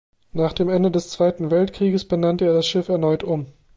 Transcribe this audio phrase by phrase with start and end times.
[0.31, 3.45] Nach dem Ende des Zweiten Weltkrieges benannte er das Schiff erneut um.